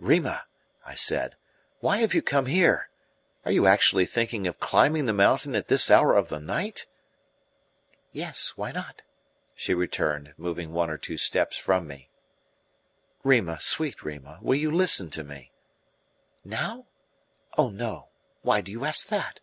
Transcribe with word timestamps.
"Rima," 0.00 0.46
I 0.86 0.94
said, 0.94 1.36
"why 1.80 1.98
have 1.98 2.14
you 2.14 2.22
come 2.22 2.46
here? 2.46 2.88
Are 3.44 3.52
you 3.52 3.66
actually 3.66 4.06
thinking 4.06 4.46
of 4.46 4.58
climbing 4.58 5.04
the 5.04 5.12
mountain 5.12 5.54
at 5.54 5.68
this 5.68 5.90
hour 5.90 6.14
of 6.14 6.30
the 6.30 6.40
night?" 6.40 6.86
"Yes 8.10 8.54
why 8.56 8.72
not?" 8.72 9.02
she 9.54 9.74
returned, 9.74 10.32
moving 10.38 10.72
one 10.72 10.88
or 10.88 10.96
two 10.96 11.18
steps 11.18 11.58
from 11.58 11.86
me. 11.86 12.08
"Rima 13.22 13.60
sweet 13.60 14.02
Rima, 14.02 14.38
will 14.40 14.56
you 14.56 14.70
listen 14.70 15.10
to 15.10 15.24
me?" 15.24 15.52
"Now? 16.42 16.86
Oh, 17.58 17.68
no 17.68 18.08
why 18.40 18.62
do 18.62 18.72
you 18.72 18.86
ask 18.86 19.08
that? 19.08 19.40